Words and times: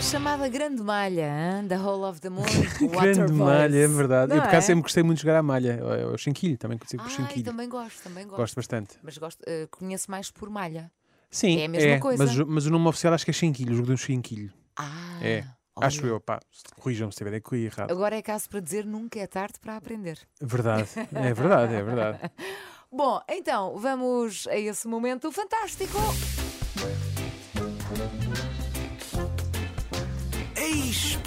a 0.00 0.02
chamada 0.02 0.48
Grande 0.48 0.82
Malha, 0.82 1.28
hein? 1.60 1.68
The 1.68 1.76
Whole 1.78 2.04
of 2.04 2.20
the 2.22 2.30
Moon. 2.30 2.42
Grande 2.80 2.96
Water 2.96 3.32
malha, 3.34 3.76
é 3.76 3.86
Boys. 3.86 3.96
verdade. 3.98 4.30
Não 4.30 4.36
eu 4.36 4.42
por 4.42 4.48
acaso 4.48 4.64
é? 4.64 4.66
sempre 4.68 4.82
gostei 4.82 5.02
muito 5.02 5.18
de 5.18 5.22
jogar 5.24 5.38
a 5.38 5.42
malha. 5.42 5.78
O 6.14 6.16
chinquilho, 6.16 6.56
também 6.56 6.78
consigo 6.78 7.02
por 7.02 7.10
Ai, 7.10 7.16
chinquilho. 7.16 7.44
também 7.44 7.68
gosto, 7.68 8.02
também 8.02 8.24
gosto. 8.24 8.36
Gosto 8.38 8.56
bastante. 8.56 8.96
Mas 9.02 9.18
gosto, 9.18 9.42
eh, 9.46 9.68
conheço 9.70 10.10
mais 10.10 10.30
por 10.30 10.48
malha. 10.48 10.90
Sim, 11.30 11.60
É 11.60 11.66
a 11.66 11.68
mesma 11.68 12.00
coisa. 12.00 12.24
Mas, 12.24 12.38
o- 12.38 12.46
mas 12.46 12.64
o 12.66 12.70
nome 12.70 12.88
oficial 12.88 13.12
acho 13.12 13.26
que 13.26 13.30
é 13.30 13.34
chinquilho, 13.34 13.72
o 13.72 13.76
jogo 13.76 13.88
do 13.88 13.96
chinquilho. 13.98 14.50
Ah, 14.74 15.18
É. 15.22 15.44
olha. 15.76 15.86
Acho 15.86 16.06
eu, 16.06 16.18
pá. 16.18 16.40
Corrijam-me 16.80 17.12
se 17.12 17.16
estiver 17.22 17.36
aqui 17.36 17.56
errado. 17.56 17.90
Agora 17.90 18.16
é 18.16 18.22
caso 18.22 18.48
para 18.48 18.60
dizer 18.60 18.86
nunca 18.86 19.18
é 19.20 19.26
tarde 19.26 19.60
para 19.60 19.76
aprender. 19.76 20.18
Verdade. 20.40 20.88
É 21.14 21.34
verdade, 21.34 21.74
é 21.74 21.82
verdade. 21.82 22.18
Bom, 22.90 23.20
então 23.28 23.76
vamos 23.76 24.46
a 24.48 24.56
esse 24.56 24.88
momento 24.88 25.30
fantástico. 25.30 25.98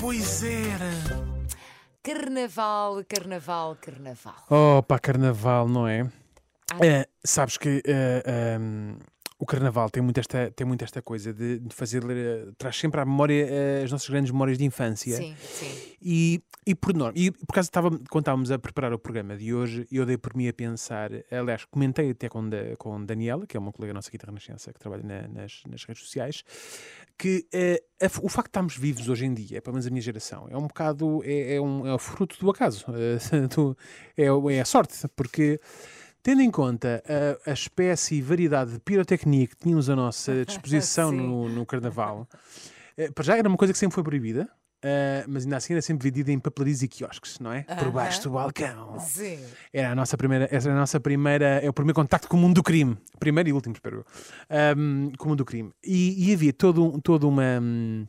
Pois 0.03 0.43
era. 0.43 0.91
Carnaval, 2.03 3.05
carnaval, 3.07 3.77
carnaval. 3.80 4.45
Oh, 4.49 4.84
pá, 4.84 4.99
carnaval, 4.99 5.70
não 5.70 5.88
é? 5.88 6.02
Ai. 6.73 6.89
É, 6.89 7.07
sabes 7.23 7.57
que 7.57 7.81
eh, 7.85 8.58
um, 8.59 8.97
o 9.43 9.45
carnaval 9.45 9.89
tem 9.89 10.02
muito 10.02 10.20
esta, 10.20 10.49
tem 10.52 10.65
muito 10.65 10.83
esta 10.83 11.02
coisa 11.02 11.33
de, 11.33 11.59
de 11.59 11.75
fazer. 11.75 12.02
eh, 12.09 12.47
traz 12.57 12.77
sempre 12.77 13.02
à 13.02 13.05
memória 13.05 13.45
eh, 13.49 13.81
as 13.83 13.91
nossas 13.91 14.09
grandes 14.09 14.31
memórias 14.31 14.57
de 14.57 14.63
infância. 14.66 15.17
Sim, 15.17 15.35
sim. 15.38 15.93
E, 16.02 16.41
e 16.66 16.73
por 16.75 16.93
norma, 16.93 17.13
e 17.17 17.29
por 17.31 17.53
causa 17.53 17.67
estava, 17.67 17.89
quando 18.09 18.23
estávamos 18.23 18.52
a 18.52 18.57
preparar 18.59 18.93
o 18.93 18.99
programa 18.99 19.35
de 19.38 19.53
hoje, 19.53 19.85
eu 19.91 20.05
dei 20.05 20.17
por 20.17 20.35
mim 20.35 20.47
a 20.47 20.53
pensar, 20.53 21.11
aliás, 21.31 21.66
comentei 21.66 22.11
até 22.11 22.27
com, 22.29 22.47
da, 22.47 22.75
com 22.77 23.03
Daniela, 23.05 23.45
que 23.45 23.55
é 23.55 23.59
uma 23.59 23.71
colega 23.71 23.93
nossa 23.93 24.07
aqui 24.09 24.17
da 24.17 24.25
Renascença, 24.27 24.71
que 24.73 24.79
trabalha 24.79 25.03
na- 25.03 25.27
nas, 25.27 25.61
nas 25.69 25.83
redes 25.85 26.03
sociais, 26.03 26.44
que 27.17 27.45
eh, 27.53 27.81
a 28.02 28.05
o 28.21 28.30
facto 28.30 28.47
de 28.47 28.49
estarmos 28.49 28.77
vivos 28.77 29.07
hoje 29.09 29.25
em 29.25 29.33
dia, 29.33 29.61
pelo 29.61 29.73
menos 29.75 29.88
a 29.88 29.89
minha 29.89 30.02
geração, 30.02 30.47
é 30.49 30.57
um 30.57 30.67
bocado, 30.67 31.21
é, 31.23 31.55
é 31.55 31.61
um, 31.61 31.86
é 31.88 31.94
o 31.94 31.99
fruto 31.99 32.38
do 32.39 32.49
acaso, 32.49 32.86
do- 33.55 33.77
é, 34.17 34.25
é 34.55 34.61
a 34.61 34.66
sorte, 34.66 34.95
porque 35.16 35.59
tendo 36.23 36.41
em 36.41 36.49
conta 36.49 37.03
a, 37.45 37.52
a 37.52 37.53
espécie 37.53 38.16
e 38.16 38.21
variedade 38.21 38.71
de 38.73 38.79
pirotecnia 38.79 39.45
que 39.45 39.55
tínhamos 39.57 39.89
à 39.89 39.95
nossa 39.95 40.43
disposição 40.45 41.11
no, 41.11 41.49
no 41.49 41.65
carnaval, 41.65 42.27
eh, 42.97 43.11
para 43.11 43.23
já 43.23 43.38
era 43.38 43.47
uma 43.47 43.57
coisa 43.57 43.73
que 43.73 43.77
sempre 43.80 43.93
foi 43.93 44.03
proibida, 44.03 44.49
eh, 44.81 45.25
mas 45.27 45.43
ainda 45.43 45.57
assim 45.57 45.73
era 45.73 45.81
sempre 45.81 46.09
vendida 46.09 46.31
em 46.31 46.39
papelarias 46.39 46.81
e 46.81 46.88
quiosques, 46.88 47.39
não 47.39 47.52
é? 47.52 47.63
Por 47.63 47.91
baixo 47.91 48.23
do 48.23 48.31
balcão. 48.31 48.97
Sim. 48.99 49.39
Era 49.73 49.91
a 49.91 49.95
nossa 49.95 50.15
primeira, 50.17 50.47
essa 50.49 50.69
era 50.69 50.77
a 50.77 50.80
nossa 50.80 50.99
primeira, 50.99 51.45
é 51.61 51.69
o 51.69 51.73
primeiro 51.73 51.95
contacto 51.95 52.27
com 52.30 52.37
o 52.37 52.39
mundo 52.39 52.55
do 52.55 52.63
crime. 52.63 52.97
Primeiro 53.19 53.49
e 53.49 53.53
último, 53.53 53.73
espero 53.75 53.97
eu. 53.97 54.05
Ahm, 54.49 55.11
com 55.17 55.25
o 55.25 55.27
mundo 55.30 55.39
do 55.39 55.45
crime. 55.45 55.71
E, 55.83 56.30
e 56.30 56.33
havia 56.33 56.53
todo, 56.53 56.83
um- 56.85 56.99
todo 56.99 57.27
uma, 57.27 57.59
hum, 57.61 58.08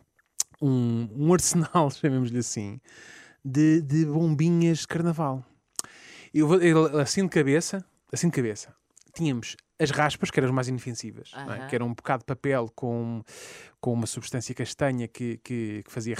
um, 0.62 1.08
um 1.16 1.32
arsenal, 1.32 1.90
chamemos-lhe 1.92 2.38
assim, 2.38 2.80
de, 3.44 3.80
de 3.82 4.04
bombinhas 4.06 4.78
de 4.78 4.86
carnaval. 4.88 5.44
Eu, 6.32 6.48
vou- 6.48 6.58
assim 7.00 7.22
de 7.22 7.28
cabeça, 7.28 7.84
assim 8.14 8.28
de 8.28 8.34
cabeça, 8.34 8.74
tínhamos 9.14 9.56
as 9.78 9.90
raspas, 9.90 10.30
que 10.30 10.38
eram 10.38 10.48
as 10.48 10.54
mais 10.54 10.68
inofensivas, 10.68 11.30
não 11.34 11.52
é? 11.52 11.58
Aham. 11.58 11.66
que 11.66 11.74
era 11.74 11.84
um 11.84 11.92
bocado 11.94 12.20
de 12.20 12.26
papel 12.26 12.70
com, 12.74 13.22
com 13.80 13.92
uma 13.92 14.06
substância 14.06 14.54
castanha 14.54 15.08
que, 15.08 15.38
que, 15.38 15.82
que 15.82 15.92
fazia 15.92 16.16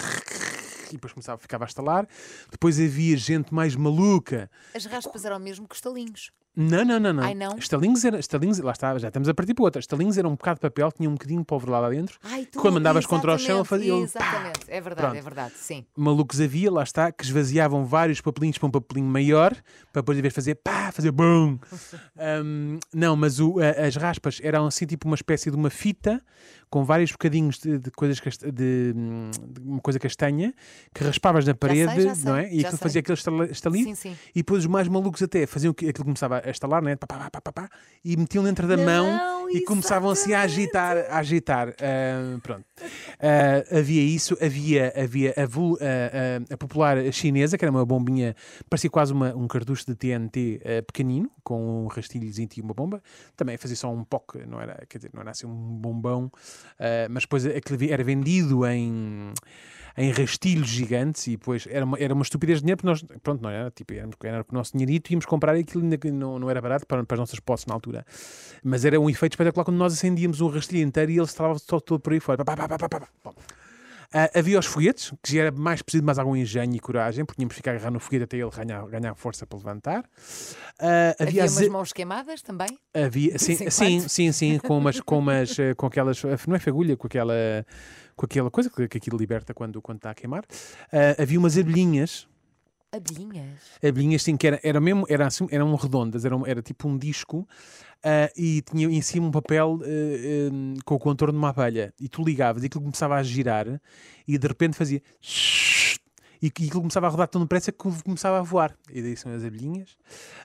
e 0.91 0.93
depois 0.95 1.13
começava, 1.13 1.41
ficava 1.41 1.65
a 1.65 1.67
estalar. 1.67 2.07
Depois 2.51 2.79
havia 2.79 3.17
gente 3.17 3.53
mais 3.53 3.75
maluca 3.75 4.51
As 4.75 4.85
raspas 4.85 5.25
eram 5.25 5.39
mesmo 5.39 5.67
cristalinhos. 5.67 6.31
Não, 6.57 6.85
não, 6.85 7.01
não, 7.01 7.13
não. 7.13 7.23
Ai, 7.25 7.35
não? 7.35 7.57
Estalinhos 7.59 8.05
era, 8.05 8.19
estalinhos, 8.19 8.59
lá 8.61 8.73
está, 8.73 8.97
já 8.99 9.09
estamos 9.09 9.29
a 9.29 9.35
partir 9.35 9.55
para 9.55 9.65
outra. 9.65 9.81
Estalinhos 9.81 10.17
era 10.17 10.29
um 10.29 10.33
bocado 10.33 10.57
de 10.57 10.61
papel, 10.61 10.93
tinha 10.93 11.09
um 11.09 11.15
bocadinho 11.15 11.41
de 11.41 11.47
pólvora 11.47 11.81
lá 11.81 11.91
dentro. 11.91 12.19
Ai, 12.23 12.47
tu, 12.47 12.61
Quando 12.61 12.75
mandavas 12.75 13.07
contra 13.07 13.35
o 13.35 13.39
chão, 13.39 13.65
fazia- 13.65 13.95
Exatamente, 13.95 14.61
é 14.69 14.81
verdade, 14.81 15.07
Pronto. 15.07 15.19
é 15.19 15.23
verdade, 15.23 15.55
sim. 15.57 15.85
Malucos 15.97 16.41
havia, 16.41 16.71
lá 16.71 16.83
está, 16.83 17.11
que 17.11 17.25
esvaziavam 17.25 17.85
vários 17.85 18.21
papelinhos 18.21 18.59
para 18.59 18.69
um 18.69 18.71
papelinho 18.71 19.09
maior, 19.09 19.53
para 19.93 20.03
depois, 20.03 20.17
em 20.19 20.23
vez 20.23 20.33
de 20.33 20.35
fazer 20.37 20.55
pá, 20.57 20.93
fazer 20.93 21.11
bum. 21.11 21.59
Ahm, 22.17 22.79
não, 22.95 23.17
mas 23.17 23.41
o- 23.41 23.59
a- 23.61 23.87
as 23.87 23.97
raspas 23.97 24.39
eram 24.43 24.67
assim, 24.67 24.87
tipo 24.87 25.07
uma 25.09 25.15
espécie 25.17 25.51
de 25.51 25.57
uma 25.57 25.71
fita 25.71 26.23
com 26.71 26.85
vários 26.85 27.13
bocadinhos 27.13 27.59
de, 27.59 27.79
de 27.79 27.91
coisas 27.93 28.21
de, 28.21 28.93
de 28.93 29.61
uma 29.61 29.81
coisa 29.81 29.99
castanha 29.99 30.53
que 30.93 31.05
raspavas 31.05 31.47
na 31.47 31.55
parede, 31.55 31.93
sei, 31.95 32.03
já 32.03 32.15
sei, 32.17 32.25
não 32.25 32.37
é? 32.37 32.53
E 32.53 32.61
já 32.61 32.69
aquilo 32.69 32.79
fazia 32.83 33.01
aquele 33.01 33.19
estalinho. 33.51 33.85
Sim, 33.87 33.95
sim. 33.95 34.17
E 34.35 34.41
depois 34.41 34.61
os 34.65 34.67
mais 34.67 34.89
malucos 34.89 35.23
até 35.23 35.47
faziam 35.47 35.73
que 35.73 35.89
aquilo 35.89 36.05
começava 36.05 36.43
a 36.45 36.51
estalar, 36.51 36.83
né? 36.83 36.97
Pá, 36.97 37.07
pá, 37.07 37.53
pá, 37.53 37.69
e 38.05 38.17
metiam 38.17 38.45
dentro 38.45 38.67
da 38.69 38.77
Na 38.77 38.85
mão, 38.85 39.51
e 39.51 39.61
começavam 39.63 40.11
assim 40.11 40.33
a 40.33 40.41
agitar, 40.43 40.97
a 41.09 41.19
agitar. 41.19 41.69
Ah, 41.81 42.39
pronto. 42.43 42.65
Ah, 43.21 43.79
havia 43.79 44.03
isso, 44.03 44.37
havia, 44.43 44.93
havia 44.97 45.33
a, 45.37 45.47
vul- 45.47 45.79
a- 46.53 46.57
popular 46.57 46.97
chinesa, 47.13 47.57
que 47.57 47.65
era 47.65 47.71
uma 47.73 47.85
bombinha, 47.87 48.35
parecia 48.69 48.91
quase 48.91 49.13
uma- 49.13 49.35
um 49.35 49.47
cartucho 49.47 49.85
de 49.87 49.95
TNT 49.95 50.61
ah, 50.65 50.83
pequenino, 50.83 51.31
com 51.43 51.85
um 51.85 51.87
rastilhozinho 51.87 52.49
e 52.57 52.61
uma 52.61 52.75
bomba. 52.75 53.03
Também 53.37 53.57
fazia 53.57 53.77
só 53.77 53.93
um 53.93 54.05
POC, 54.05 54.45
não 54.47 54.61
era, 54.61 54.85
quer 54.89 54.99
dizer, 54.99 55.11
não 55.15 55.21
era 55.23 55.31
assim 55.31 55.47
um 55.47 55.55
bombão, 55.77 56.31
ah, 56.79 57.07
mas 57.11 57.23
depois 57.25 57.47
aquilo 57.47 57.79
era 57.93 58.03
vendido 58.05 58.67
em 58.67 59.33
em 59.97 60.11
rastilhos 60.11 60.69
gigantes 60.69 61.27
e 61.27 61.33
depois 61.33 61.67
era 61.71 61.85
uma, 61.85 61.99
era 61.99 62.13
uma 62.13 62.23
estupidez 62.23 62.59
de 62.59 62.63
dinheiro 62.63 62.79
porque 62.79 62.89
nós, 62.89 63.21
pronto, 63.23 63.43
não 63.43 63.51
era, 63.51 63.71
tipo, 63.71 63.93
era, 63.93 64.09
era 64.25 64.43
o 64.49 64.55
nosso 64.55 64.73
dinheirito 64.73 65.13
íamos 65.13 65.25
comprar 65.25 65.55
aquilo 65.55 65.99
que 65.99 66.11
não, 66.11 66.39
não 66.39 66.51
era 66.51 66.61
barato 66.61 66.87
para, 66.87 67.05
para 67.05 67.15
as 67.15 67.21
nossas 67.21 67.41
posses 67.41 67.67
na 67.67 67.75
altura. 67.75 68.05
Mas 68.63 68.85
era 68.85 69.01
um 69.01 69.09
efeito 69.09 69.35
espetacular 69.35 69.65
quando 69.65 69.77
nós 69.77 69.93
acendíamos 69.93 70.41
um 70.41 70.49
rastilho 70.49 70.83
inteiro 70.83 71.13
e 71.13 71.17
ele 71.17 71.25
estava 71.25 71.59
só 71.59 71.79
todo 71.79 72.01
por 72.01 72.13
aí 72.13 72.21
fora. 72.21 72.45
Pá, 72.45 72.57
pá, 72.57 72.69
pá. 72.69 73.09
Bom. 73.23 73.35
Ah, 74.17 74.31
havia 74.33 74.61
os 74.61 74.67
foguetes, 74.67 75.13
que 75.21 75.35
já 75.35 75.41
era 75.43 75.51
mais 75.51 75.83
preciso 75.83 76.03
de 76.03 76.07
mais 76.07 76.21
algum 76.21 76.37
engenho 76.37 76.73
e 76.73 76.79
coragem, 76.79 77.25
porque 77.25 77.37
tínhamos 77.37 77.55
de 77.55 77.57
ficar 77.57 77.73
agarrar 77.73 77.91
no 77.91 77.99
foguete 77.99 78.23
até 78.23 78.37
ele 78.37 78.49
ganhar, 78.49 78.87
ganhar 78.87 79.13
força 79.17 79.45
para 79.45 79.59
levantar. 79.59 80.05
Ah, 80.79 81.17
Havia, 81.19 81.43
havia, 81.43 81.63
umas 81.63 81.69
mãos 81.69 81.93
queimadas 81.93 82.41
também? 82.41 82.79
Havia, 82.95 83.37
sim, 83.41 83.69
sim, 83.69 84.09
sim, 84.09 84.31
sim, 84.31 84.59
com 84.59 84.79
umas, 84.79 85.01
com 85.01 85.19
umas, 85.19 85.59
eh, 85.59 85.75
com 85.75 85.87
aquelas, 85.87 86.23
não 86.47 86.55
é 86.55 86.61
fagulha, 86.61 86.97
com 86.97 87.09
aquela, 87.09 87.35
com 88.17 88.27
aquela 88.27 88.51
coisa 88.51 88.71
que, 88.71 88.87
que 88.89 88.99
aquilo 88.99 89.17
liberta 89.19 89.53
quando, 89.55 89.81
quando 89.83 89.99
está 89.99 90.11
a 90.11 90.15
queimar. 90.15 90.45
Ah, 90.93 91.23
havia 91.23 91.39
umas 91.39 91.57
abelhinhas, 91.59 92.27
Abelhinhas. 92.93 93.59
abelhinhas 93.83 94.23
sim, 94.23 94.37
que 94.37 94.47
era, 94.47 94.61
era 94.63 94.81
mesmo, 94.81 95.05
era 95.09 95.27
assim, 95.27 95.49
eram 95.51 95.75
redondas, 95.75 96.25
era, 96.25 96.37
um- 96.37 96.47
era 96.47 96.63
tipo 96.63 96.87
um 96.89 96.97
disco 96.97 97.47
ah, 98.05 98.31
e 98.37 98.63
tinha 98.63 98.87
em 98.87 99.01
cima 99.03 99.27
um 99.27 99.31
papel 99.33 99.81
eh, 99.85 100.49
com 100.85 100.95
o 100.95 100.99
contorno 100.99 101.33
de 101.33 101.39
uma 101.39 101.49
abelha 101.49 101.93
e 102.01 102.09
tu 102.09 102.23
ligavas 102.23 102.63
e 102.63 102.67
aquilo 102.67 102.83
começava 102.85 103.17
a 103.17 103.23
girar 103.25 103.81
e 104.29 104.39
de 104.39 104.47
repente 104.47 104.77
fazia 104.77 105.03
e 106.45 106.51
que- 106.51 106.65
aquilo 106.67 106.81
começava 106.81 107.07
a 107.07 107.11
rodar 107.11 107.29
tão 107.29 107.41
depressa 107.41 107.73
que 107.73 107.79
começava 108.05 108.39
a 108.39 108.43
voar. 108.43 108.77
E 108.93 109.01
daí 109.01 109.17
são 109.17 109.33
as 109.35 109.45
abelhinhas. 109.45 109.97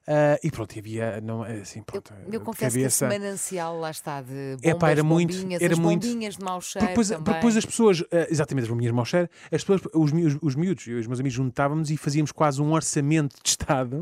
Ah, 0.07 0.39
e 0.43 0.49
pronto, 0.49 0.75
e 0.75 0.79
havia, 0.79 1.19
não, 1.21 1.43
assim, 1.43 1.79
Eu, 1.79 1.85
pronto, 1.85 2.13
eu 2.25 2.31
de 2.31 2.39
confesso 2.39 2.75
que 2.77 2.83
esse 2.83 2.99
cabeça. 3.05 3.19
manancial 3.19 3.79
lá 3.79 3.91
está 3.91 4.21
de 4.21 4.55
bombas, 4.55 4.63
Epá, 4.63 4.91
era 4.91 5.03
muito- 5.03 5.35
era 5.61 5.73
as 5.73 5.79
muito- 5.79 6.07
bombinhas 6.07 6.35
de 6.37 6.43
mau 6.43 6.61
cheiro 6.61 6.87
Porque 6.93 7.09
depois, 7.09 7.23
depois 7.35 7.57
as 7.57 7.65
pessoas, 7.65 8.03
eh, 8.11 8.27
exatamente 8.31 8.63
as 8.63 8.69
bombinhas 8.69 8.91
de 8.91 8.95
mau 8.95 9.05
cheiro, 9.05 9.29
as 9.51 9.63
pessoas, 9.63 9.81
os, 9.93 10.11
miúdos, 10.11 10.37
os 10.41 10.55
miúdos, 10.55 10.87
eu 10.87 10.97
e 10.97 10.99
os 11.01 11.07
meus 11.07 11.19
amigos 11.19 11.35
juntávamos 11.35 11.91
e 11.91 11.97
fazíamos 11.97 12.31
quase 12.31 12.61
um 12.61 12.71
orçamento 12.71 13.35
de 13.43 13.49
Estado 13.49 13.99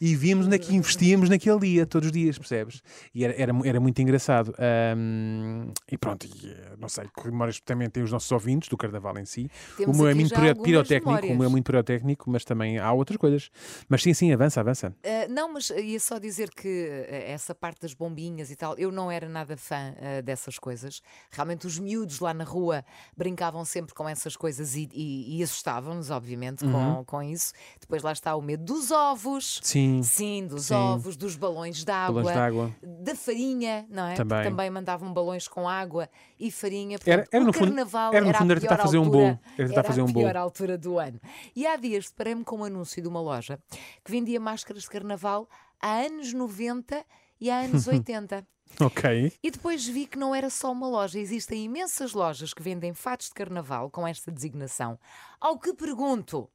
e 0.00 0.14
víamos 0.14 0.46
onde 0.46 0.54
é 0.54 0.58
que 0.58 0.74
investíamos 0.74 1.28
naquele 1.28 1.58
dia, 1.58 1.84
todos 1.86 2.06
os 2.06 2.12
dias, 2.12 2.38
percebes? 2.38 2.80
E 3.14 3.24
era, 3.24 3.34
era, 3.36 3.52
era 3.64 3.80
muito 3.80 4.00
engraçado. 4.00 4.54
Ahm, 4.58 5.72
e 5.90 5.98
pronto, 5.98 6.26
e, 6.26 6.48
eh, 6.50 6.72
não 6.78 6.88
sei, 6.88 7.04
que 7.14 7.26
memórias 7.30 7.60
também 7.60 7.88
têm 7.90 8.02
os 8.02 8.10
nossos 8.12 8.30
ouvintes 8.32 8.68
do 8.68 8.76
Carnaval 8.76 9.18
em 9.18 9.24
si. 9.24 9.50
Temos 9.76 9.96
o 9.96 9.98
meu 9.98 10.08
é 10.08 10.12
aqui 10.12 10.20
muito 10.20 10.62
pirotécnico, 10.62 11.34
é 11.42 11.48
muito 11.48 11.64
pirotécnico, 11.66 12.30
mas 12.30 12.44
também 12.44 12.78
há 12.78 12.92
outras 12.92 13.16
coisas. 13.16 13.50
Mas 13.88 14.02
sim, 14.02 14.12
sim, 14.14 14.32
avança, 14.32 14.60
avança. 14.60 14.94
Ah, 15.04 15.28
não, 15.28 15.52
mas 15.52 15.70
ia 15.70 15.98
só 16.00 16.18
dizer 16.18 16.50
que 16.50 17.06
ah, 17.10 17.14
essa 17.32 17.54
parte 17.54 17.80
das 17.82 17.94
bombinhas 17.94 18.50
e 18.50 18.56
tal, 18.56 18.76
eu 18.78 18.90
não 18.92 19.10
era 19.10 19.28
nada 19.28 19.56
fã 19.56 19.94
ah, 20.00 20.20
dessas 20.22 20.58
coisas. 20.58 21.02
Realmente 21.30 21.66
os 21.66 21.78
miúdos 21.78 22.20
lá 22.20 22.32
na 22.34 22.44
rua 22.44 22.84
brincavam 23.16 23.64
sempre 23.64 23.94
com 23.94 24.08
essas 24.08 24.36
coisas 24.36 24.74
e, 24.76 24.88
e- 24.92 25.38
e 25.38 25.42
assustavam-nos, 25.42 26.10
obviamente, 26.10 26.64
Uhum. 26.64 26.96
com, 26.96 27.04
com 27.04 27.22
isso. 27.22 27.52
Depois 27.80 28.02
lá 28.02 28.12
está 28.12 28.34
o 28.36 28.42
medo 28.42 28.64
dos 28.64 28.90
ovos. 28.90 29.60
Sim, 29.62 30.02
Sim, 30.02 30.46
dos 30.46 30.66
Sim. 30.66 30.74
ovos, 30.74 31.16
dos 31.16 31.36
balões 31.36 31.84
de 31.84 31.90
água, 31.90 32.22
balões 32.22 32.72
da 32.82 33.14
farinha, 33.14 33.86
não 33.90 34.04
é? 34.04 34.14
Porque 34.14 34.28
Também. 34.28 34.44
também 34.50 34.70
mandavam 34.70 35.12
balões 35.12 35.48
com 35.48 35.68
água 35.68 36.08
e 36.38 36.50
farinha. 36.50 36.98
Era- 37.06 37.22
Portanto, 37.22 37.34
era 37.34 37.42
o 37.42 37.46
no 37.46 37.52
fundo- 37.52 37.66
carnaval 37.66 38.12
era 38.14 38.20
no 38.22 38.28
era 38.28 38.38
fundo 38.38 38.50
a 38.50 38.52
era 38.54 38.60
tentar 38.60 38.76
fazer 38.78 38.98
um 38.98 39.08
bolo, 39.08 39.38
era 39.58 39.68
tentar 39.68 39.84
fazer 39.84 40.00
um 40.02 40.04
a 40.04 40.08
bolo. 40.12 40.24
pior 40.26 40.36
altura 40.36 40.78
do 40.78 40.98
ano. 40.98 41.20
E 41.54 41.66
há 41.66 41.76
dias 41.76 42.08
deparei-me 42.08 42.44
com 42.44 42.58
um 42.58 42.64
anúncio 42.64 43.00
de 43.02 43.08
uma 43.08 43.20
loja 43.20 43.58
que 44.04 44.10
vendia 44.10 44.40
máscaras 44.40 44.82
de 44.82 44.90
carnaval 44.90 45.48
há 45.80 46.00
anos 46.00 46.32
90 46.32 47.04
e 47.40 47.50
há 47.50 47.60
anos 47.60 47.86
80. 47.88 48.46
Ok. 48.80 49.32
E 49.42 49.50
depois 49.50 49.86
vi 49.86 50.06
que 50.06 50.18
não 50.18 50.34
era 50.34 50.48
só 50.48 50.70
uma 50.70 50.86
loja, 50.88 51.18
existem 51.18 51.64
imensas 51.64 52.12
lojas 52.12 52.54
que 52.54 52.62
vendem 52.62 52.94
fatos 52.94 53.28
de 53.28 53.34
carnaval 53.34 53.90
com 53.90 54.06
esta 54.06 54.30
designação. 54.30 54.98
Ao 55.40 55.58
que 55.58 55.74
pergunto: 55.74 56.48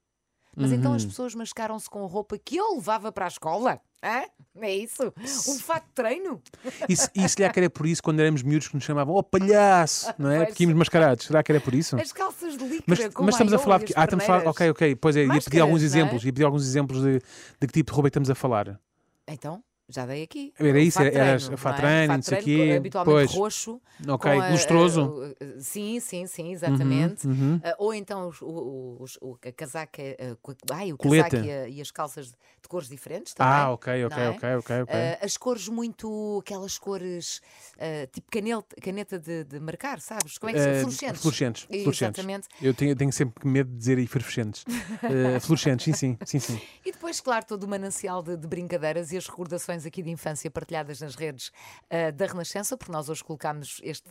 Mas 0.55 0.71
então 0.71 0.91
Uhum. 0.91 0.97
as 0.97 1.05
pessoas 1.05 1.35
mascaram-se 1.35 1.89
com 1.89 2.05
roupa 2.05 2.37
que 2.37 2.55
eu 2.55 2.75
levava 2.75 3.11
para 3.11 3.25
a 3.25 3.27
escola? 3.27 3.79
Hã? 4.03 4.23
É 4.61 4.73
isso? 4.75 5.11
Um 5.49 5.59
fato 5.59 5.85
de 5.87 5.91
treino? 5.93 6.41
E 6.87 6.95
se, 6.95 7.09
e 7.13 7.27
se 7.27 7.41
lhe 7.41 7.49
que 7.49 7.59
era 7.59 7.69
por 7.69 7.85
isso, 7.85 8.01
quando 8.01 8.19
éramos 8.19 8.41
miúdos, 8.43 8.67
que 8.67 8.75
nos 8.75 8.83
chamavam, 8.83 9.15
oh 9.15 9.23
palhaço, 9.23 10.13
não 10.17 10.31
é? 10.31 10.37
Pois. 10.37 10.49
Porque 10.49 10.63
íamos 10.63 10.77
mascarados. 10.77 11.25
Será 11.25 11.43
que 11.43 11.51
era 11.51 11.59
por 11.59 11.73
isso? 11.73 11.95
As 11.99 12.11
calças 12.13 12.55
de 12.55 12.63
licra 12.63 12.83
Mas, 12.87 12.99
mas 12.99 13.29
estamos 13.35 13.53
a 13.53 13.59
falar 13.59 13.79
de 13.79 13.85
que. 13.85 13.93
Ah, 13.95 14.03
estamos 14.05 14.23
a 14.23 14.27
falar. 14.27 14.47
Ok, 14.47 14.69
ok. 14.69 14.95
Pois 14.95 15.15
é, 15.15 15.21
ia 15.21 15.27
pedir 15.27 15.35
Máscaras, 15.35 15.61
alguns 15.61 15.81
é? 15.81 15.85
exemplos. 15.85 16.23
Ia 16.23 16.31
pedir 16.33 16.45
alguns 16.45 16.63
exemplos 16.63 17.01
de, 17.01 17.19
de 17.59 17.67
que 17.67 17.73
tipo 17.73 17.91
de 17.91 17.95
roupa 17.95 18.07
é 18.07 18.09
que 18.09 18.13
estamos 18.13 18.29
a 18.29 18.35
falar. 18.35 18.79
Então, 19.27 19.63
já 19.87 20.05
dei 20.05 20.23
aqui. 20.23 20.53
Era 20.59 20.77
O 20.77 20.81
isso, 20.81 20.99
era- 21.01 21.57
fato 21.57 21.81
não 21.81 21.89
é? 21.89 22.07
não 22.07 22.19
treino, 22.19 22.43
quê. 22.43 22.73
Habitualmente 22.77 23.13
Pois. 23.15 23.31
roxo. 23.31 23.81
Ok, 24.07 24.31
a- 24.31 24.49
lustroso. 24.51 25.01
a- 25.39 25.43
a- 25.57 25.59
sim, 25.61 25.99
sim, 25.99 26.25
sim, 26.27 26.51
exatamente. 26.51 27.27
uhum. 27.27 27.59
Ah, 27.63 27.75
ou 27.77 27.93
então 27.93 28.27
os- 28.27 28.41
os- 28.41 29.17
o- 29.21 29.37
a 29.45 29.51
casaca, 29.51 30.01
ah, 30.19 30.35
co- 30.41 30.55
ai, 30.71 30.91
o 30.91 30.97
Colete. 30.97 31.29
casaco 31.31 31.45
e, 31.45 31.51
a- 31.51 31.67
e 31.69 31.81
as 31.81 31.91
calças 31.91 32.27
de, 32.27 32.33
cores 32.67 32.89
diferentes 32.89 33.33
também. 33.35 33.53
Ah, 33.53 33.71
ok, 33.71 34.05
ok, 34.05 34.17
é? 34.23 34.29
ok, 34.31 34.55
ok, 34.55 34.81
ok. 34.81 34.95
Ah, 34.95 35.19
as 35.23 35.37
cores 35.37 35.69
muito, 35.69 36.39
aquelas 36.41 36.77
cores 36.79 37.41
ah, 37.79 38.07
tipo 38.11 38.29
caneta, 38.31 38.75
caneta 38.81 39.19
de, 39.19 39.43
de 39.43 39.59
marcar, 39.59 39.99
sabes? 40.01 40.37
Como 40.39 40.49
é 40.49 40.53
que 40.53 40.59
Eh, 40.59 40.79
Fluorescentes. 40.79 41.21
fluorescentes, 41.21 41.63
fluorescentes. 41.63 42.01
Exatamente. 42.19 42.47
Eu 42.61 42.73
tenho, 42.73 42.95
tenho 42.95 43.13
sempre 43.13 43.47
medo 43.47 43.69
de 43.69 43.77
dizer 43.77 43.99
efervescentes. 43.99 44.65
Eh, 45.03 45.39
fluorescentes, 45.39 45.85
sim, 45.85 45.93
sim, 45.93 46.17
sim, 46.25 46.39
sim. 46.39 46.59
E 46.85 46.91
depois, 47.05 47.21
claro, 47.21 47.45
todo 47.45 47.65
o 47.65 47.67
manancial 47.67 48.23
de, 48.23 48.35
de 48.35 48.47
brincadeiras 48.47 49.11
e 49.11 49.17
as 49.17 49.27
recordações 49.27 49.85
aqui 49.85 50.01
de 50.01 50.09
infância 50.09 50.49
partilhadas 50.49 50.99
nas 51.01 51.13
redes 51.13 51.51
ah, 51.87 52.09
da 52.11 52.25
Renascença, 52.25 52.75
porque 52.75 52.91
nós 52.91 53.09
hoje 53.09 53.23
colocámos 53.23 53.79
este, 53.83 54.09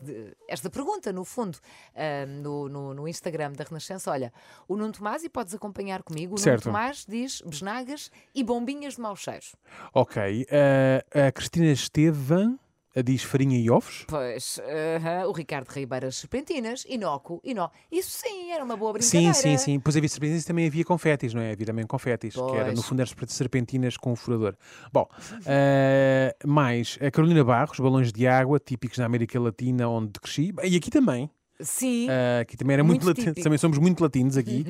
esta 0.49 0.70
pergunta, 0.70 1.12
no 1.12 1.25
fundo, 1.25 1.58
ah, 1.96 2.25
no, 2.25 2.69
no- 2.69 2.94
no 2.94 3.08
Instagram 3.08 3.50
da 3.52 3.64
Renascença. 3.64 4.12
Olha, 4.12 4.32
o 4.69 4.76
Nuno 4.76 4.93
Tomás, 4.93 5.25
e 5.25 5.29
podes 5.29 5.52
acompanhar 5.55 6.05
comigo, 6.05 6.37
o 6.37 6.38
Certo. 6.38 6.67
Nuno 6.67 6.76
Tomás 6.79 7.05
diz 7.08 7.41
besnagas 7.44 8.12
e 8.32 8.44
bombinhas 8.44 8.94
de 8.94 9.00
maus 9.00 9.19
cheiros. 9.20 9.56
Ok. 9.93 10.46
eh, 10.49 11.05
a 11.29 11.32
Cristina 11.32 11.67
Estevan 11.73 12.61
eh, 12.94 13.02
diz 13.02 13.23
farinha 13.23 13.58
e 13.58 13.70
ovos. 13.70 14.05
Pois, 14.08 14.61
aham, 14.96 15.26
o 15.29 15.32
Ricardo 15.32 15.69
Ribeiras 15.69 16.17
Serpentinas, 16.17 16.85
inócuo, 16.88 17.41
inó. 17.44 17.69
Isso 17.91 18.11
sim, 18.11 18.50
era 18.50 18.64
uma 18.64 18.76
boa 18.76 18.93
Sim, 19.00 19.19
brincadeira. 19.19 19.35
sim, 19.35 19.56
sim. 19.58 19.76
Depois 19.79 19.96
havia 19.96 20.08
serpentinas 20.08 20.43
e 20.43 20.46
também 20.46 20.67
havia 20.67 20.85
confetis, 20.85 21.35
não 21.35 21.43
é? 21.43 21.52
Havia 21.52 21.67
também 21.67 21.87
confetis, 21.87 22.35
que 22.35 22.41
era 22.41 22.69
no 22.70 22.75
Pois. 22.76 22.87
fundo 22.87 23.00
eram 23.02 23.12
serpentinas 23.26 23.96
com 23.96 24.12
o 24.12 24.17
furador. 24.17 24.56
Bom, 24.93 25.08
eh, 25.46 26.37
mais 26.44 26.99
a 27.00 27.11
Carolina 27.11 27.43
Barros, 27.44 27.79
balões 27.81 28.12
de 28.12 28.26
água, 28.26 28.58
típicos 28.61 28.99
na 28.99 29.06
América 29.06 29.38
Latina, 29.41 29.88
onde 29.88 30.12
cresci. 30.20 30.52
E 30.62 30.76
aqui 30.76 30.91
também. 30.91 31.31
Sim. 31.61 32.09
Uh, 32.09 32.41
aqui 32.43 32.56
também 32.56 32.75
era 32.75 32.85
muito, 32.85 33.05
Muito 33.05 33.19
latino, 33.19 33.35
também 33.43 33.59
somos 33.59 33.79
muito 33.79 34.03
latinos 34.03 34.37
aqui. 34.37 34.65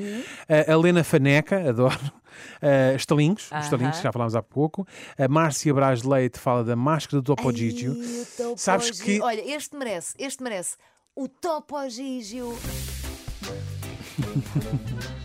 Uh, 0.49 0.71
a 0.71 0.73
Helena 0.73 1.03
Faneca, 1.03 1.69
adoro. 1.69 1.99
Uh, 2.63 2.97
estalinhos, 2.97 3.47
os 3.47 3.53
Aham. 3.53 3.61
estalinhos, 3.63 4.01
já 4.01 4.13
falámos 4.13 4.35
há 4.35 4.43
pouco. 4.43 4.87
A 5.17 5.29
Márcia 5.29 5.73
Braz 5.73 6.03
Leite 6.03 6.39
fala 6.39 6.65
da 6.65 6.77
máscara 6.77 7.23
do 7.23 7.25
Topo 7.25 7.53
Gigio. 7.53 7.97
Sabes 8.57 9.01
que- 9.01 9.21
Olha, 9.21 9.41
este 9.55 9.77
merece, 9.77 10.15
este 10.19 10.43
merece. 10.43 10.77
O 11.17 11.29
Topo 11.29 11.89
Gigio. 11.89 12.57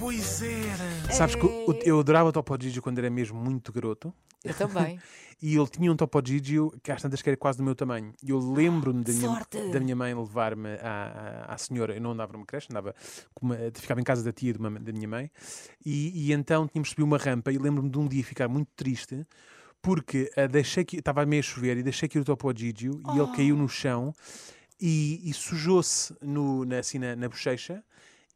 Pois 0.00 0.40
era. 0.42 1.12
Sabes 1.12 1.34
que 1.36 1.44
o- 1.44 1.78
eu 1.84 2.00
adorava 2.00 2.30
o 2.30 2.32
Topo 2.32 2.56
Gigio 2.60 2.80
quando 2.82 2.98
era 2.98 3.10
mesmo 3.10 3.38
muito 3.38 3.70
garoto. 3.72 4.12
Eu 4.42 4.54
também. 4.54 4.98
E 5.42 5.56
ele 5.56 5.66
tinha 5.68 5.90
um 5.90 5.96
Topo 5.96 6.20
Gigio 6.22 6.70
que 6.82 6.92
às 6.92 7.00
tantas 7.00 7.22
que 7.22 7.30
era 7.30 7.34
quase 7.36 7.56
do 7.56 7.64
meu 7.64 7.74
tamanho. 7.74 8.12
E 8.22 8.28
eu 8.28 8.38
lembro-me 8.38 9.02
da 9.02 9.10
minha, 9.10 9.28
da 9.72 9.80
minha 9.80 9.96
mãe 9.96 10.14
levar-me 10.14 10.68
à, 10.82 11.46
à, 11.48 11.54
à 11.54 11.56
senhora. 11.56 11.94
Eu 11.94 12.00
não 12.02 12.10
andava 12.12 12.34
numa 12.34 12.44
creche, 12.44 12.66
andava, 12.70 12.94
com 13.32 13.46
uma- 13.46 13.56
ficava 13.72 13.98
em 14.02 14.04
casa 14.04 14.22
da 14.22 14.32
tia 14.34 14.52
de 14.52 14.58
uma- 14.58 14.78
da 14.78 14.92
minha 14.92 15.08
mãe. 15.08 15.30
E, 15.82 16.26
e 16.28 16.32
então 16.34 16.68
tínhamos 16.68 16.90
subido 16.90 17.06
uma 17.06 17.16
rampa 17.16 17.50
e 17.50 17.56
lembro-me 17.56 17.88
de 17.88 17.98
um 17.98 18.06
dia 18.06 18.22
ficar 18.22 18.48
muito 18.48 18.68
triste 18.76 19.26
porque 19.80 20.30
ah, 20.36 20.46
deixei 20.46 20.84
que 20.84 20.98
estava 20.98 21.24
meio 21.24 21.40
a 21.40 21.42
chover 21.42 21.78
e 21.78 21.82
deixei 21.82 22.06
que 22.06 22.18
o 22.18 22.24
Topo 22.24 22.52
Gigio 22.54 23.00
e 23.14 23.18
ele 23.18 23.32
caiu 23.34 23.56
no 23.56 23.66
chão 23.66 24.12
e, 24.78 25.22
e 25.24 25.32
sujou-se 25.32 26.14
no, 26.20 26.66
na, 26.66 26.80
assim, 26.80 26.98
na, 26.98 27.16
na 27.16 27.30
bochecha 27.30 27.82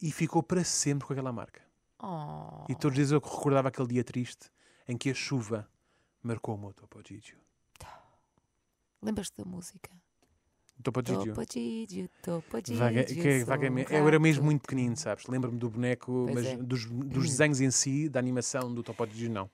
e 0.00 0.11
ficou 0.12 0.43
para 0.43 0.64
sempre 0.64 1.06
com 1.06 1.12
aquela 1.12 1.32
marca. 1.32 1.62
Oh. 2.02 2.64
E 2.69 2.75
todos 2.75 2.91
os 2.91 2.94
dias 2.96 3.11
eu 3.12 3.19
recordava 3.20 3.69
aquele 3.69 3.88
dia 3.88 4.05
triste 4.05 4.50
em 4.87 4.96
que 4.96 5.11
a 5.11 5.14
chuva 5.14 5.69
marcou 6.23 6.55
o 6.55 6.58
meu 6.58 6.73
Topo 6.75 7.00
Gigio. 7.06 7.38
Lembras-te 9.02 9.37
da 9.37 9.44
música? 9.44 9.91
Topo 10.82 11.00
Gigio. 11.06 11.35
Topo 11.35 11.52
Gigio, 11.52 12.08
Topo 12.23 12.58
Gigio. 12.58 12.76
Vaga- 12.79 13.05
que 13.05 13.29
é 13.29 13.38
sou 13.38 13.46
vagamente- 13.46 13.93
um 13.93 13.96
eu 13.96 14.08
era 14.08 14.19
mesmo 14.19 14.44
muito 14.44 14.62
pequenino, 14.62 14.96
sabes? 14.96 15.26
Lembro-me 15.26 15.58
do 15.58 15.70
boneco, 15.70 16.25
Pois 16.26 16.35
mas 16.35 16.46
é. 16.46 16.56
dos, 16.56 16.87
dos 16.87 17.29
desenhos 17.29 17.61
em 17.61 17.70
si, 17.70 18.08
da 18.08 18.19
animação 18.19 18.73
do 18.75 18.82
Topo 18.82 19.06
Gigio, 19.06 19.31
não. 19.31 19.49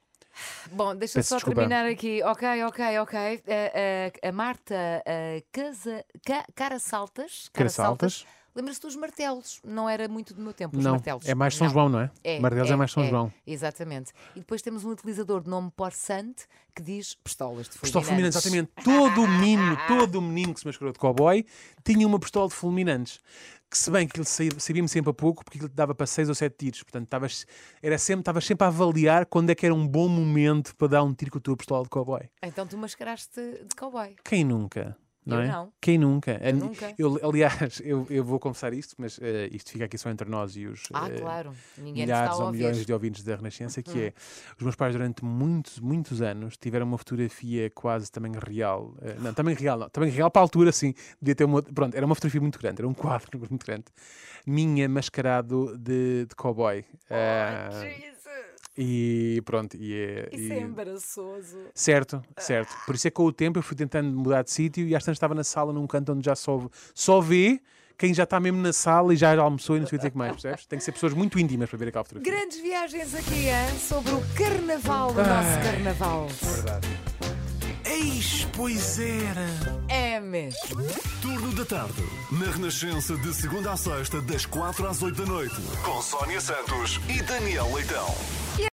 Bom, 0.72 0.94
deixa 0.94 1.19
Peço 1.19 1.28
só 1.31 1.37
desculpa. 1.37 1.60
terminar 1.60 1.84
aqui. 1.87 2.22
Ok, 2.22 2.64
ok, 2.64 2.98
ok. 3.00 3.19
Eh, 3.19 4.12
eh, 4.22 4.28
a 4.28 4.32
Marta 4.32 4.75
eh, 5.04 5.42
Casa, 5.52 6.04
Ca- 6.25 6.46
Cara 6.54 6.78
Saltas. 6.78 7.50
Cara 7.52 7.69
Saltas. 7.69 8.25
Lembra-se 8.55 8.81
dos 8.81 8.97
martelos? 8.97 9.61
Não 9.64 9.88
era 9.88 10.08
muito 10.08 10.35
do 10.35 10.43
meu 10.43 10.52
tempo, 10.52 10.76
os 10.76 10.85
Não, 10.85 10.93
martelos. 10.93 11.26
é 11.26 11.35
mais 11.35 11.55
São 11.55 11.67
Não. 11.69 11.73
João, 11.75 11.88
não 11.88 12.00
é? 12.00 12.38
Martelos 12.41 12.70
é, 12.70 12.76
mais 12.76 12.91
São 12.93 13.06
João. 13.08 13.32
Exatamente. 13.47 14.12
E 14.35 14.41
depois 14.41 14.61
temos 14.61 14.85
um 14.85 14.91
utilizador 14.91 15.41
de 15.43 15.49
nome 15.49 15.70
Porsante 15.76 16.47
que 16.75 16.82
diz 16.82 17.14
pistolas 17.14 17.69
de 17.69 17.79
Pistola 17.79 18.05
fulminantes. 18.05 18.43
fulminante, 18.43 18.70
exatamente. 18.76 19.06
Todo 19.14 19.23
o 19.23 19.29
menino, 19.29 19.76
todo 19.88 20.14
o 20.19 20.23
menino 20.23 20.55
que 20.55 20.61
se 20.61 20.67
mascarou 20.67 20.93
de 20.93 20.99
cowboy 20.99 21.44
tinha 21.85 22.06
uma 22.06 22.19
pistola 22.19 22.49
de 22.49 22.55
fulminantes. 22.55 23.20
Que 23.70 23.79
se 23.79 23.88
bem 23.88 24.08
que 24.08 24.19
ele 24.19 24.25
sabia- 24.26 24.58
sabia-me 24.58 24.88
sempre 24.88 25.11
a 25.12 25.14
pouco, 25.14 25.44
porque 25.44 25.58
ele 25.58 25.69
dava 25.69 25.94
para 25.94 26.05
6 26.05 26.29
ou 26.29 26.35
7 26.35 26.56
tiros. 26.58 26.82
Portanto, 26.82 27.05
estavas 27.05 27.47
era 27.81 27.97
sempre, 27.99 28.23
estavas 28.23 28.44
sempre 28.44 28.64
a 28.64 28.69
avaliar 28.69 29.26
quando 29.26 29.50
é 29.50 29.55
que 29.55 29.64
era 29.64 29.73
um 29.73 29.87
bom 29.87 30.08
momento 30.08 30.75
para 30.75 30.88
dar 30.88 31.05
um 31.05 31.14
tiro 31.14 31.31
com 31.31 31.38
a 31.38 31.41
tua 31.41 31.56
pistola 31.56 31.85
de 31.85 31.88
cowboy. 31.88 32.29
Então 32.43 32.67
tu 32.67 32.76
mascaraste 32.76 33.41
de 33.41 33.75
cowboy. 33.76 34.17
Quem 34.25 34.43
nunca? 34.43 34.97
Não 35.31 35.37
Eu 35.38 35.43
é? 35.43 35.49
não. 35.49 35.73
Quem 35.81 35.97
nunca? 35.99 36.38
Eu 36.43 36.56
nunca. 36.56 36.94
Eu, 36.99 37.29
aliás, 37.29 37.81
eu, 37.85 38.06
eu 38.11 38.25
vou 38.25 38.38
confessar 38.38 38.73
isto, 38.75 38.94
mas 38.99 39.19
eh, 39.23 39.49
isto 39.53 39.71
fica 39.71 39.85
aqui 39.85 39.97
só 39.97 40.11
entre 40.11 40.29
nós 40.29 40.56
e 40.56 40.67
os 40.67 40.82
Ah, 40.93 41.09
eh, 41.09 41.19
claro. 41.21 41.53
Milhares 41.79 42.38
ou 42.38 42.50
milhões 42.53 42.85
de 42.85 42.93
ouvintes 42.93 43.23
da 43.23 43.37
Renascença, 43.37 43.82
que 43.82 43.99
é 44.06 44.12
os 44.56 44.62
meus 44.62 44.75
pais 44.77 44.93
durante 44.94 45.25
muitos, 45.25 45.79
muitos 45.81 46.21
anos 46.21 46.56
tiveram 46.56 46.87
uma 46.87 46.99
fotografia 46.99 47.71
quase 47.71 48.11
também 48.11 48.32
real. 48.47 48.94
eh, 49.03 49.17
não, 49.21 49.32
também 49.32 49.55
real, 49.55 49.79
não. 49.79 49.88
Também 49.88 50.11
real 50.11 50.31
para 50.31 50.43
a 50.43 50.44
altura, 50.44 50.73
sim. 50.73 50.94
Devia 51.21 51.35
ter 51.35 51.44
uma. 51.44 51.62
Pronto, 51.62 51.94
era 51.97 52.05
uma 52.05 52.15
fotografia 52.15 52.41
muito 52.41 52.59
grande, 52.59 52.81
era 52.81 52.88
um 52.88 52.94
quadro 52.94 53.38
muito 53.49 53.65
grande. 53.65 53.85
Minha 54.47 54.88
mascarado 54.88 55.76
de, 55.79 56.26
de 56.26 56.35
cowboy. 56.35 56.85
Ah, 57.11 57.69
e 58.76 59.43
pronto, 59.44 59.76
e 59.76 59.94
é. 59.94 60.28
Isso 60.32 60.52
e- 60.52 60.52
é 60.52 60.61
embaraçoso. 60.61 61.58
Certo, 61.75 62.22
certo. 62.38 62.75
Por 62.87 62.94
isso 62.94 63.06
é 63.06 63.11
que 63.11 63.14
com 63.17 63.25
o 63.25 63.32
tempo 63.32 63.58
eu 63.58 63.62
fui 63.62 63.76
tentando 63.76 64.11
mudar 64.11 64.43
de 64.43 64.50
sítio 64.50 64.87
e 64.87 64.94
às 64.94 65.02
tantas 65.05 65.17
estava 65.17 65.34
na 65.34 65.44
sala 65.44 65.72
num 65.72 65.87
canto 65.87 66.12
onde 66.12 66.25
já 66.25 66.34
só, 66.37 66.69
só 66.94 67.20
vê 67.20 67.61
quem 67.99 68.14
já 68.14 68.22
está 68.25 68.40
mesmo 68.40 68.59
na 68.62 68.73
sala 68.73 69.12
e 69.12 69.16
já 69.16 69.37
almoçou 69.38 69.76
e 69.76 69.80
não 69.80 69.87
sei 69.87 69.99
o 69.99 70.00
que 70.11 70.16
mais, 70.16 70.33
percebes? 70.33 70.64
Tem 70.66 70.78
que 70.78 70.85
ser 70.85 70.92
pessoas 70.92 71.12
muito 71.12 71.38
íntimas 71.38 71.68
para 71.68 71.78
ver 71.78 71.88
aquela 71.88 72.04
fotografia. 72.04 72.33
Grandes 72.33 72.61
viagens 72.61 73.14
aqui, 73.14 73.49
hein? 73.49 73.78
sobre 73.78 74.12
o 74.14 74.23
carnaval, 74.35 75.11
o 75.11 75.14
nosso 75.14 75.61
carnaval. 75.62 76.26
Verdade. 76.28 76.88
Eis, 77.85 78.47
pois 78.56 78.99
era. 78.99 79.47
É 79.88 80.18
mesmo. 80.21 80.80
Turno 81.21 81.52
da 81.52 81.64
tarde, 81.66 82.02
na 82.33 82.50
Renascença 82.50 83.16
de 83.16 83.35
segunda 83.35 83.73
a 83.73 83.76
sexta, 83.76 84.21
das 84.23 84.47
4 84.47 84.87
às 84.87 85.02
8 85.02 85.16
da 85.23 85.26
noite, 85.26 85.56
com 85.85 86.00
Sónia 86.00 86.40
Santos 86.40 87.00
e 87.09 87.21
Daniel 87.23 87.71
Leitão. 87.75 88.06